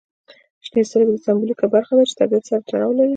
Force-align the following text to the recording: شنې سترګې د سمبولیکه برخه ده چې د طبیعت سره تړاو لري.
شنې 0.65 0.81
سترګې 0.89 1.11
د 1.13 1.17
سمبولیکه 1.25 1.65
برخه 1.75 1.93
ده 1.97 2.03
چې 2.09 2.13
د 2.15 2.17
طبیعت 2.21 2.43
سره 2.49 2.61
تړاو 2.69 2.97
لري. 2.99 3.09